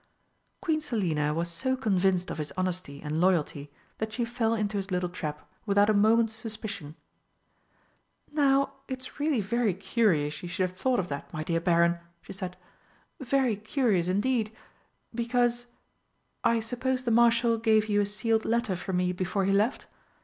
[0.61, 4.89] Queen Selina was so convinced of his honesty and loyalty that she fell into his
[4.89, 6.95] little trap without a moment's suspicion.
[8.31, 12.33] "Now, it's really very curious you should have thought of that, my dear Baron!" she
[12.33, 12.57] said,
[13.19, 14.51] "very curious indeed!
[15.13, 15.67] Because
[16.43, 19.85] I suppose the Marshal gave you a sealed letter from me before he left?...